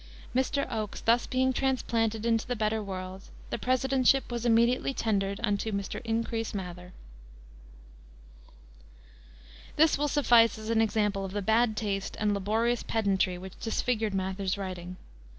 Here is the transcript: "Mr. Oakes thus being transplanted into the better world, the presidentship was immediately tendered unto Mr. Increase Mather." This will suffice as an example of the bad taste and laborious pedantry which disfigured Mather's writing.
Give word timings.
"Mr. 0.35 0.65
Oakes 0.71 0.99
thus 0.99 1.27
being 1.27 1.53
transplanted 1.53 2.25
into 2.25 2.47
the 2.47 2.55
better 2.55 2.81
world, 2.81 3.21
the 3.51 3.59
presidentship 3.59 4.31
was 4.31 4.47
immediately 4.47 4.95
tendered 4.95 5.39
unto 5.43 5.71
Mr. 5.71 6.01
Increase 6.03 6.55
Mather." 6.55 6.91
This 9.75 9.99
will 9.99 10.07
suffice 10.07 10.57
as 10.57 10.71
an 10.71 10.81
example 10.81 11.23
of 11.23 11.33
the 11.33 11.43
bad 11.43 11.77
taste 11.77 12.17
and 12.19 12.33
laborious 12.33 12.81
pedantry 12.81 13.37
which 13.37 13.59
disfigured 13.59 14.15
Mather's 14.15 14.57
writing. 14.57 14.97